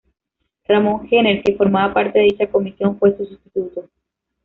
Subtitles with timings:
[0.67, 3.87] Ramon Gener, que formaba parte de dicha comisión, fue su sustituto.